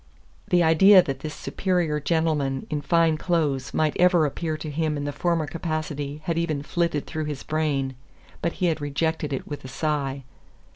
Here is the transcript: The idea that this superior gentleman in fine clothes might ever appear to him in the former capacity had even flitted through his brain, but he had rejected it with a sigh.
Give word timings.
The 0.47 0.63
idea 0.63 1.03
that 1.03 1.19
this 1.19 1.35
superior 1.35 1.99
gentleman 1.99 2.65
in 2.71 2.81
fine 2.81 3.17
clothes 3.17 3.71
might 3.71 3.95
ever 3.99 4.25
appear 4.25 4.57
to 4.57 4.71
him 4.71 4.97
in 4.97 5.03
the 5.03 5.11
former 5.11 5.45
capacity 5.45 6.21
had 6.23 6.39
even 6.39 6.63
flitted 6.63 7.05
through 7.05 7.25
his 7.25 7.43
brain, 7.43 7.93
but 8.41 8.53
he 8.53 8.65
had 8.65 8.81
rejected 8.81 9.31
it 9.31 9.47
with 9.47 9.63
a 9.63 9.67
sigh. 9.67 10.23